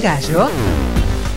Gallo. 0.00 0.48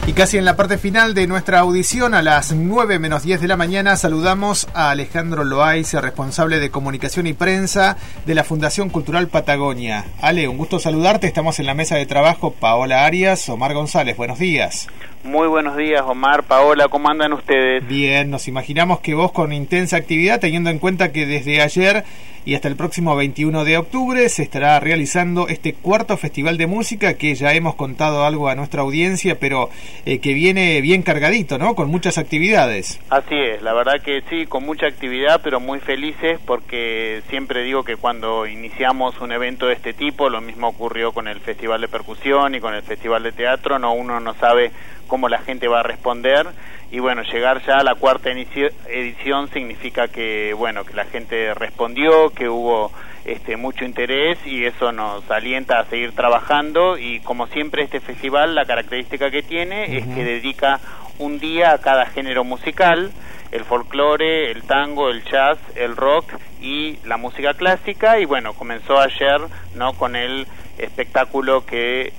Y 0.07 0.13
casi 0.13 0.37
en 0.37 0.45
la 0.45 0.55
parte 0.55 0.77
final 0.77 1.13
de 1.13 1.27
nuestra 1.27 1.59
audición, 1.59 2.13
a 2.15 2.21
las 2.21 2.53
9 2.53 2.97
menos 2.97 3.23
10 3.23 3.39
de 3.39 3.47
la 3.47 3.55
mañana, 3.55 3.95
saludamos 3.95 4.67
a 4.73 4.89
Alejandro 4.89 5.43
Loaiza, 5.43 6.01
responsable 6.01 6.59
de 6.59 6.71
comunicación 6.71 7.27
y 7.27 7.33
prensa 7.33 7.97
de 8.25 8.33
la 8.33 8.43
Fundación 8.43 8.89
Cultural 8.89 9.27
Patagonia. 9.27 10.05
Ale, 10.19 10.47
un 10.47 10.57
gusto 10.57 10.79
saludarte. 10.79 11.27
Estamos 11.27 11.59
en 11.59 11.67
la 11.67 11.75
mesa 11.75 11.95
de 11.95 12.07
trabajo 12.07 12.51
Paola 12.51 13.05
Arias, 13.05 13.47
Omar 13.47 13.73
González. 13.73 14.17
Buenos 14.17 14.39
días. 14.39 14.87
Muy 15.23 15.47
buenos 15.47 15.77
días, 15.77 16.01
Omar, 16.01 16.43
Paola, 16.43 16.87
¿cómo 16.87 17.07
andan 17.07 17.33
ustedes? 17.33 17.87
Bien, 17.87 18.31
nos 18.31 18.47
imaginamos 18.47 19.01
que 19.01 19.13
vos 19.13 19.31
con 19.31 19.53
intensa 19.53 19.95
actividad, 19.95 20.39
teniendo 20.39 20.71
en 20.71 20.79
cuenta 20.79 21.11
que 21.11 21.27
desde 21.27 21.61
ayer 21.61 22.03
y 22.43 22.55
hasta 22.55 22.67
el 22.67 22.75
próximo 22.75 23.15
21 23.15 23.63
de 23.63 23.77
octubre 23.77 24.27
se 24.29 24.41
estará 24.41 24.79
realizando 24.79 25.47
este 25.47 25.73
cuarto 25.73 26.17
festival 26.17 26.57
de 26.57 26.65
música 26.65 27.13
que 27.13 27.35
ya 27.35 27.53
hemos 27.53 27.75
contado 27.75 28.25
algo 28.25 28.49
a 28.49 28.55
nuestra 28.55 28.81
audiencia, 28.81 29.37
pero 29.39 29.69
eh, 30.07 30.19
que 30.19 30.33
viene 30.33 30.81
bien 30.81 31.03
cargadito, 31.03 31.59
¿no? 31.59 31.75
Con 31.75 31.89
muchas 31.89 32.17
actividades. 32.17 32.99
Así 33.09 33.35
es, 33.35 33.61
la 33.61 33.73
verdad 33.73 34.01
que 34.03 34.23
sí, 34.27 34.47
con 34.47 34.65
mucha 34.65 34.87
actividad, 34.87 35.41
pero 35.43 35.59
muy 35.59 35.79
felices 35.79 36.39
porque 36.45 37.21
siempre 37.29 37.63
digo 37.63 37.83
que 37.83 37.95
cuando 37.95 38.47
iniciamos 38.47 39.19
un 39.21 39.31
evento 39.31 39.67
de 39.67 39.73
este 39.73 39.93
tipo, 39.93 40.29
lo 40.29 40.41
mismo 40.41 40.69
ocurrió 40.69 41.11
con 41.11 41.27
el 41.27 41.39
Festival 41.41 41.81
de 41.81 41.87
Percusión 41.89 42.55
y 42.55 42.59
con 42.59 42.73
el 42.73 42.81
Festival 42.81 43.21
de 43.21 43.33
Teatro, 43.33 43.77
no 43.77 43.93
uno 43.93 44.19
no 44.19 44.33
sabe 44.33 44.71
cómo 45.11 45.27
la 45.27 45.39
gente 45.39 45.67
va 45.67 45.81
a 45.81 45.83
responder. 45.83 46.47
Y 46.89 46.99
bueno, 46.99 47.23
llegar 47.23 47.61
ya 47.65 47.79
a 47.79 47.83
la 47.83 47.95
cuarta 47.95 48.29
edición 48.31 49.49
significa 49.49 50.07
que 50.07 50.53
bueno, 50.53 50.85
que 50.85 50.93
la 50.93 51.03
gente 51.03 51.53
respondió, 51.53 52.29
que 52.29 52.47
hubo 52.47 52.93
este 53.25 53.57
mucho 53.57 53.83
interés 53.83 54.39
y 54.45 54.63
eso 54.63 54.93
nos 54.93 55.29
alienta 55.29 55.79
a 55.79 55.85
seguir 55.87 56.13
trabajando. 56.13 56.97
Y 56.97 57.19
como 57.19 57.47
siempre 57.47 57.83
este 57.83 57.99
festival 57.99 58.55
la 58.55 58.63
característica 58.63 59.29
que 59.29 59.43
tiene 59.43 59.97
es 59.97 60.05
que 60.05 60.23
dedica 60.23 60.79
un 61.19 61.39
día 61.39 61.73
a 61.73 61.79
cada 61.79 62.05
género 62.05 62.45
musical, 62.45 63.11
el 63.51 63.65
folclore, 63.65 64.49
el 64.49 64.63
tango, 64.63 65.09
el 65.09 65.25
jazz, 65.25 65.57
el 65.75 65.97
rock 65.97 66.31
y 66.61 66.99
la 67.05 67.17
música 67.17 67.53
clásica. 67.53 68.17
Y 68.17 68.23
bueno, 68.23 68.53
comenzó 68.53 68.97
ayer, 68.97 69.41
¿no? 69.75 69.91
con 69.91 70.15
el 70.15 70.47
espectáculo 70.77 71.65
que 71.65 72.13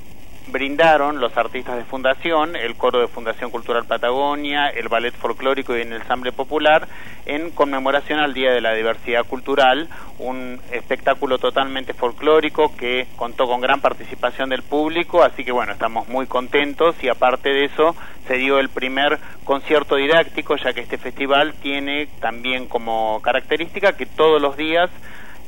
brindaron 0.48 1.20
los 1.20 1.36
artistas 1.36 1.76
de 1.76 1.84
Fundación, 1.84 2.56
el 2.56 2.76
coro 2.76 3.00
de 3.00 3.08
Fundación 3.08 3.50
Cultural 3.50 3.84
Patagonia, 3.84 4.68
el 4.68 4.88
ballet 4.88 5.14
folclórico 5.14 5.76
y 5.76 5.82
el 5.82 5.92
ensamble 5.92 6.32
popular, 6.32 6.88
en 7.26 7.50
conmemoración 7.50 8.18
al 8.18 8.34
Día 8.34 8.52
de 8.52 8.60
la 8.60 8.74
Diversidad 8.74 9.24
Cultural, 9.26 9.88
un 10.18 10.60
espectáculo 10.70 11.38
totalmente 11.38 11.94
folclórico 11.94 12.74
que 12.76 13.06
contó 13.16 13.46
con 13.46 13.60
gran 13.60 13.80
participación 13.80 14.48
del 14.50 14.62
público, 14.62 15.22
así 15.22 15.44
que 15.44 15.52
bueno, 15.52 15.72
estamos 15.72 16.08
muy 16.08 16.26
contentos 16.26 16.96
y 17.02 17.08
aparte 17.08 17.50
de 17.50 17.66
eso 17.66 17.94
se 18.26 18.34
dio 18.34 18.58
el 18.58 18.68
primer 18.68 19.18
concierto 19.44 19.96
didáctico, 19.96 20.56
ya 20.56 20.72
que 20.72 20.80
este 20.80 20.98
festival 20.98 21.54
tiene 21.54 22.08
también 22.20 22.66
como 22.66 23.20
característica 23.22 23.96
que 23.96 24.06
todos 24.06 24.40
los 24.40 24.56
días 24.56 24.90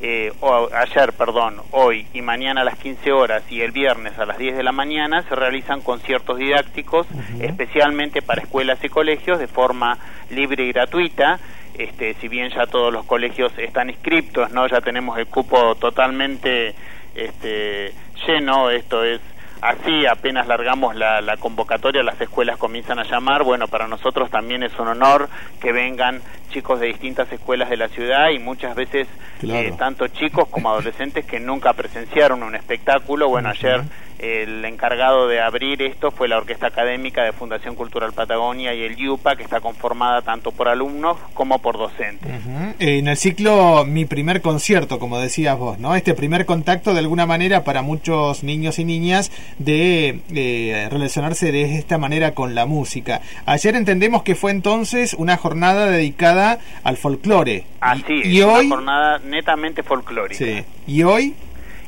eh, 0.00 0.32
o 0.40 0.68
ayer, 0.74 1.12
perdón, 1.12 1.62
hoy 1.70 2.06
y 2.12 2.20
mañana 2.20 2.62
a 2.62 2.64
las 2.64 2.78
15 2.78 3.12
horas 3.12 3.42
y 3.50 3.60
el 3.60 3.70
viernes 3.70 4.18
a 4.18 4.26
las 4.26 4.38
10 4.38 4.56
de 4.56 4.62
la 4.62 4.72
mañana 4.72 5.22
se 5.22 5.34
realizan 5.34 5.80
conciertos 5.80 6.38
didácticos 6.38 7.06
especialmente 7.40 8.20
para 8.20 8.42
escuelas 8.42 8.82
y 8.82 8.88
colegios 8.88 9.38
de 9.38 9.46
forma 9.46 9.98
libre 10.30 10.64
y 10.64 10.72
gratuita. 10.72 11.38
Este, 11.78 12.14
si 12.14 12.28
bien 12.28 12.50
ya 12.50 12.66
todos 12.66 12.92
los 12.92 13.04
colegios 13.04 13.52
están 13.58 13.90
inscriptos, 13.90 14.50
no, 14.52 14.66
ya 14.66 14.80
tenemos 14.80 15.18
el 15.18 15.26
cupo 15.26 15.74
totalmente 15.76 16.74
este, 17.14 17.92
lleno. 18.26 18.70
Esto 18.70 19.02
es 19.04 19.20
así 19.64 20.04
apenas 20.04 20.46
largamos 20.46 20.94
la, 20.94 21.36
convocatoria, 21.38 22.02
las 22.02 22.20
escuelas 22.20 22.58
comienzan 22.58 22.98
a 22.98 23.04
llamar. 23.04 23.44
Bueno, 23.44 23.66
para 23.66 23.88
nosotros 23.88 24.30
también 24.30 24.62
es 24.62 24.78
un 24.78 24.88
honor 24.88 25.28
que 25.60 25.72
vengan 25.72 26.20
chicos 26.54 26.78
de 26.78 26.86
distintas 26.86 27.30
escuelas 27.32 27.68
de 27.68 27.76
la 27.76 27.88
ciudad 27.88 28.30
y 28.30 28.38
muchas 28.38 28.76
veces 28.76 29.08
eh, 29.42 29.72
tanto 29.76 30.06
chicos 30.06 30.48
como 30.48 30.70
adolescentes 30.70 31.26
que 31.26 31.40
nunca 31.40 31.72
presenciaron 31.72 32.44
un 32.44 32.54
espectáculo. 32.54 33.28
Bueno, 33.28 33.48
ayer 33.48 33.82
el 34.18 34.64
encargado 34.64 35.28
de 35.28 35.40
abrir 35.40 35.82
esto 35.82 36.10
fue 36.10 36.28
la 36.28 36.38
Orquesta 36.38 36.68
Académica 36.68 37.22
de 37.24 37.32
Fundación 37.32 37.74
Cultural 37.74 38.12
Patagonia 38.12 38.74
y 38.74 38.82
el 38.82 38.98
IUPA, 38.98 39.36
que 39.36 39.42
está 39.42 39.60
conformada 39.60 40.22
tanto 40.22 40.52
por 40.52 40.68
alumnos 40.68 41.16
como 41.34 41.58
por 41.58 41.78
docentes. 41.78 42.30
En 42.78 43.08
el 43.08 43.16
ciclo 43.16 43.84
Mi 43.84 44.04
primer 44.04 44.40
concierto, 44.40 44.98
como 44.98 45.18
decías 45.18 45.58
vos, 45.58 45.78
¿no? 45.78 45.94
Este 45.94 46.14
primer 46.14 46.46
contacto 46.46 46.92
de 46.92 47.00
alguna 47.00 47.26
manera 47.26 47.64
para 47.64 47.82
muchos 47.82 48.44
niños 48.44 48.78
y 48.78 48.84
niñas 48.84 49.32
de 49.58 50.20
eh, 50.34 50.88
relacionarse 50.90 51.52
de 51.52 51.76
esta 51.76 51.98
manera 51.98 52.32
con 52.32 52.54
la 52.54 52.66
música. 52.66 53.20
Ayer 53.46 53.74
entendemos 53.76 54.22
que 54.22 54.34
fue 54.34 54.50
entonces 54.50 55.14
una 55.14 55.36
jornada 55.36 55.86
dedicada 55.86 56.58
al 56.82 56.96
folclore. 56.96 57.66
Así 57.80 58.22
y, 58.24 58.40
es, 58.40 58.44
hoy... 58.44 58.66
una 58.66 58.76
jornada 58.76 59.18
netamente 59.18 59.82
folclórica. 59.82 60.44
Sí. 60.44 60.64
¿Y 60.86 61.02
hoy? 61.02 61.34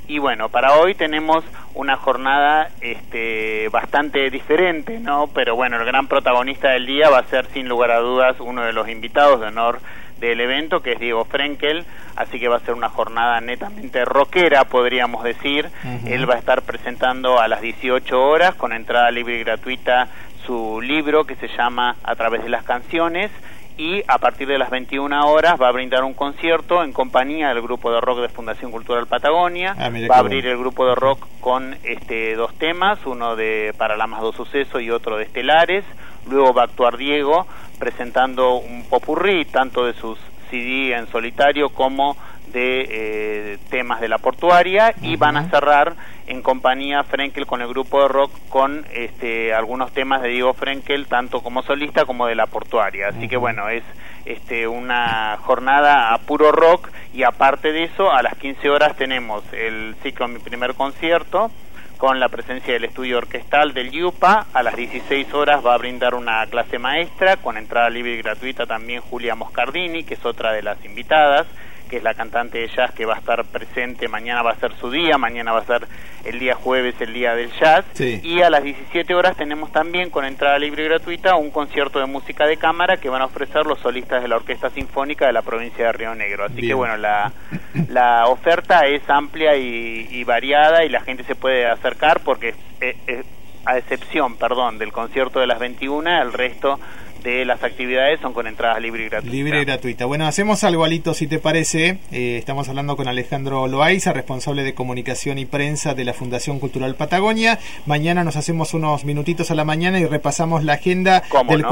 Y 0.09 0.19
bueno, 0.19 0.49
para 0.49 0.77
hoy 0.77 0.95
tenemos 0.95 1.45
una 1.77 1.97
jornada 1.97 2.71
este, 2.81 3.69
bastante 3.69 4.31
diferente, 4.31 4.99
¿no? 4.99 5.29
Pero 5.29 5.55
bueno, 5.55 5.77
el 5.77 5.85
gran 5.85 6.09
protagonista 6.09 6.71
del 6.71 6.87
día 6.87 7.11
va 7.11 7.19
a 7.19 7.25
ser 7.25 7.47
sin 7.53 7.69
lugar 7.69 7.91
a 7.91 8.01
dudas 8.01 8.37
uno 8.41 8.63
de 8.63 8.73
los 8.73 8.89
invitados 8.89 9.41
de 9.41 9.47
honor 9.47 9.81
del 10.19 10.41
evento, 10.41 10.81
que 10.81 10.93
es 10.93 10.99
Diego 10.99 11.27
Frenkel, 11.27 11.85
así 12.17 12.41
que 12.41 12.49
va 12.49 12.57
a 12.57 12.61
ser 12.61 12.73
una 12.73 12.89
jornada 12.89 13.43
netamente 13.43 14.07
rockera, 14.07 14.65
podríamos 14.65 15.23
decir. 15.23 15.69
Él 16.07 16.29
va 16.29 16.35
a 16.35 16.39
estar 16.39 16.63
presentando 16.63 17.39
a 17.39 17.47
las 17.47 17.61
18 17.61 18.23
horas, 18.23 18.55
con 18.55 18.73
entrada 18.73 19.11
libre 19.11 19.37
y 19.37 19.45
gratuita, 19.45 20.09
su 20.47 20.81
libro 20.81 21.25
que 21.25 21.37
se 21.37 21.49
llama 21.49 21.97
A 22.03 22.15
través 22.17 22.43
de 22.43 22.49
las 22.49 22.65
canciones 22.65 23.31
y 23.79 24.03
a 24.09 24.19
partir 24.19 24.49
de 24.49 24.59
las 24.59 24.71
21 24.71 25.31
horas 25.31 25.61
va 25.61 25.69
a 25.69 25.73
brindar 25.73 26.03
un 26.05 26.15
concierto 26.15 26.83
en 26.83 26.93
compañía 26.93 27.49
del 27.49 27.61
grupo 27.61 27.93
de 27.93 28.01
rock 28.01 28.21
de 28.21 28.29
Fundación 28.29 28.71
Cultural 28.71 29.07
Patagonia. 29.07 29.75
Ah, 29.79 29.91
va 30.11 30.17
a 30.17 30.19
abrir 30.19 30.47
el 30.47 30.57
grupo 30.57 30.87
de 30.87 30.95
rock 30.95 31.27
con 31.41 31.77
este 31.83 32.35
dos 32.37 32.55
temas, 32.55 32.99
uno 33.05 33.37
de 33.37 33.75
Para 33.77 33.97
la 33.97 34.07
más 34.07 34.23
dos 34.23 34.35
sucesos 34.35 34.81
y 34.81 34.91
otro 34.91 35.17
de 35.19 35.25
Estelares. 35.25 35.85
Luego 36.29 36.55
va 36.55 36.63
a 36.63 36.65
actuar 36.65 36.97
Diego 36.97 37.47
presentando 37.79 38.55
un 38.57 38.85
popurrí 38.89 39.45
tanto 39.45 39.85
de 39.85 39.93
sus 39.93 40.19
CD 40.51 40.95
en 40.95 41.07
solitario 41.09 41.69
como 41.69 42.17
de 42.56 42.89
eh, 42.89 43.59
temas 43.69 44.00
de 44.00 44.09
la 44.09 44.17
portuaria 44.17 44.94
y 45.03 45.17
van 45.17 45.37
a 45.37 45.50
cerrar 45.50 45.94
en 46.27 46.41
compañía 46.41 47.05
Frenkel 47.05 47.47
con 47.47 47.61
el 47.61 47.69
grupo 47.69 48.00
de 48.00 48.09
rock 48.09 48.33
con 48.49 48.87
este, 48.94 49.53
algunos 49.53 49.93
temas 49.93 50.22
de 50.22 50.31
Diego 50.31 50.55
Frenkel 50.55 51.06
tanto 51.06 51.43
como 51.43 51.62
solista 51.62 52.06
como 52.06 52.27
de 52.27 52.34
la 52.34 52.47
portuaria. 52.47 53.09
Así 53.09 53.28
que 53.28 53.37
bueno 53.37 53.69
es 53.69 53.84
este, 54.25 54.66
una 54.66 55.37
jornada 55.43 56.15
a 56.15 56.19
puro 56.19 56.50
rock 56.50 56.89
y 57.12 57.25
aparte 57.25 57.72
de 57.72 57.84
eso 57.84 58.11
a 58.11 58.22
las 58.22 58.34
15 58.39 58.71
horas 58.71 58.97
tenemos 58.97 59.45
el 59.53 59.95
ciclo 60.03 60.27
Mi 60.27 60.39
Primer 60.39 60.72
Concierto 60.72 61.50
con 61.99 62.21
la 62.21 62.31
presencia 62.31 62.72
del 62.72 62.84
estudio 62.84 63.19
orquestal 63.19 63.75
del 63.75 63.91
YUPA. 63.91 64.47
A 64.55 64.62
las 64.62 64.77
16 64.77 65.33
horas 65.34 65.65
va 65.65 65.75
a 65.75 65.78
brindar 65.78 66.15
una 66.15 66.47
clase 66.47 66.78
maestra 66.78 67.37
con 67.37 67.59
entrada 67.59 67.91
libre 67.91 68.15
y 68.15 68.22
gratuita 68.22 68.65
también 68.65 69.03
Julia 69.03 69.34
Moscardini, 69.34 70.05
que 70.05 70.15
es 70.15 70.25
otra 70.25 70.53
de 70.53 70.62
las 70.62 70.83
invitadas 70.87 71.47
que 71.87 71.97
es 71.99 72.03
la 72.03 72.15
cantante 72.15 72.59
de 72.59 72.69
jazz 72.69 72.93
que 72.93 73.07
va 73.07 73.15
a 73.15 73.19
estar 73.19 73.45
presente, 73.45 74.09
mañana 74.09 74.43
va 74.43 74.53
a 74.53 74.57
ser 74.57 74.73
su 74.81 74.91
día, 74.91 75.19
mañana 75.19 75.53
va 75.53 75.61
a 75.61 75.65
ser 75.65 75.87
el 76.25 76.39
día 76.39 76.55
jueves 76.55 76.95
el 77.01 77.13
día 77.13 77.35
del 77.35 77.51
jazz, 77.53 77.85
y 78.01 78.43
a 78.43 78.51
las 78.51 78.63
17 78.63 79.15
horas 79.15 79.37
tenemos 79.37 79.71
también 79.73 80.11
con 80.11 80.25
entrada 80.25 80.59
libre 80.59 80.85
y 80.85 80.89
gratuita 80.89 81.37
un 81.37 81.51
concierto 81.51 82.01
de 82.01 82.07
música 82.07 82.47
de 82.47 82.57
cámara 82.57 82.97
que 82.97 83.09
van 83.09 83.23
a 83.23 83.27
ofrecer 83.27 83.65
los 83.67 83.79
solistas 83.81 84.23
de 84.23 84.29
la 84.29 84.37
Orquesta 84.37 84.71
Sinfónica 84.71 85.27
de 85.27 85.33
la 85.33 85.43
provincia 85.43 85.87
de 85.87 85.93
Río 85.93 86.15
Negro. 86.15 86.45
Así 86.45 86.67
que 86.67 86.75
bueno, 86.75 86.97
la, 86.97 87.33
la 87.89 88.27
oferta 88.27 88.81
es 88.87 89.09
amplia 89.09 89.57
y, 89.57 90.25
variada 90.25 90.85
y 90.85 90.89
la 90.89 91.01
gente 91.01 91.23
se 91.23 91.37
puede 91.37 91.67
acercar 91.67 92.21
porque 92.25 92.55
a 93.67 93.79
excepción, 93.79 94.37
perdón, 94.37 94.79
del 94.79 94.93
concierto 94.93 95.41
de 95.41 95.47
las 95.47 95.59
21, 95.59 96.22
el 96.22 96.33
resto 96.33 96.78
de 97.22 97.45
las 97.45 97.63
actividades 97.63 98.21
son 98.21 98.33
con 98.33 98.47
entradas 98.47 98.80
libre 98.80 99.04
y 99.04 99.09
gratuita. 99.09 99.34
Libre 99.34 99.63
y 99.63 99.65
gratuita. 99.65 100.04
Bueno, 100.07 100.27
hacemos 100.27 100.63
algo, 100.65 100.84
Alito, 100.84 101.15
si 101.15 101.27
te 101.27 101.39
parece. 101.39 101.98
Eh, 102.13 102.36
estamos 102.39 102.68
hablando 102.68 102.97
con 102.97 103.09
Alejandro 103.09 103.66
Loaiza, 103.66 104.13
responsable 104.13 104.63
de 104.63 104.74
comunicación 104.74 105.39
y 105.39 105.47
prensa 105.47 105.95
de 105.95 106.04
la 106.04 106.13
Fundación 106.13 106.60
Cultural 106.60 106.95
Patagonia. 106.95 107.59
Mañana 107.86 108.22
nos 108.24 108.36
hacemos 108.36 108.74
unos 108.74 109.04
minutitos 109.04 109.51
a 109.51 109.54
la 109.54 109.65
mañana 109.65 109.98
y 109.98 110.04
repasamos 110.04 110.65
la 110.65 110.74
agenda 110.74 111.22
del, 111.48 111.65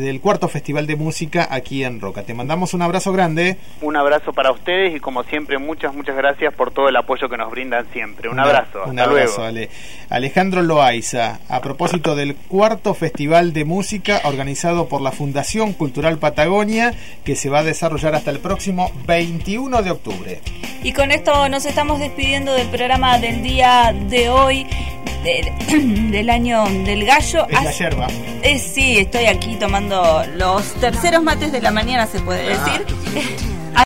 del 0.00 0.20
cuarto 0.20 0.48
Festival 0.48 0.86
de 0.86 0.96
Música 0.96 1.48
aquí 1.50 1.84
en 1.84 2.00
Roca. 2.00 2.22
Te 2.22 2.32
mandamos 2.32 2.72
un 2.72 2.82
abrazo 2.82 3.12
grande. 3.12 3.56
Un 3.80 3.96
abrazo 3.96 4.32
para 4.32 4.52
ustedes 4.52 4.94
y 4.96 5.00
como 5.00 5.24
siempre, 5.24 5.58
muchas, 5.58 5.94
muchas 5.94 6.16
gracias 6.16 6.54
por 6.54 6.70
todo 6.70 6.88
el 6.88 6.96
apoyo 6.96 7.28
que 7.28 7.36
nos 7.36 7.50
brindan 7.50 7.86
siempre. 7.92 8.28
Un 8.28 8.38
abrazo. 8.38 8.84
Un 8.86 8.98
abrazo, 8.98 9.42
Alejandro 10.08 10.62
Loaiza, 10.62 11.40
a 11.48 11.60
propósito 11.60 12.14
del 12.14 12.36
cuarto 12.36 12.94
Festival 12.94 13.52
de 13.52 13.64
Música 13.64 14.20
organizado 14.24 14.51
por 14.88 15.00
la 15.02 15.12
Fundación 15.12 15.72
Cultural 15.72 16.18
Patagonia, 16.18 16.94
que 17.24 17.36
se 17.36 17.48
va 17.48 17.60
a 17.60 17.62
desarrollar 17.64 18.14
hasta 18.14 18.30
el 18.30 18.38
próximo 18.38 18.90
21 19.06 19.82
de 19.82 19.90
octubre. 19.90 20.40
Y 20.82 20.92
con 20.92 21.10
esto 21.12 21.48
nos 21.48 21.64
estamos 21.64 21.98
despidiendo 22.00 22.52
del 22.54 22.68
programa 22.68 23.18
del 23.18 23.42
día 23.42 23.94
de 24.08 24.28
hoy. 24.28 24.66
del 25.24 26.30
año 26.30 26.64
del 26.84 27.04
gallo. 27.04 27.46
Es 27.48 27.62
la 27.62 27.70
yerba. 27.72 28.08
sí, 28.58 28.98
estoy 28.98 29.26
aquí 29.26 29.54
tomando 29.56 30.24
los 30.36 30.74
terceros 30.74 31.22
mates 31.22 31.52
de 31.52 31.60
la 31.62 31.70
mañana, 31.70 32.06
se 32.06 32.18
puede 32.20 32.52
Ah. 32.52 32.64
decir. 32.64 33.51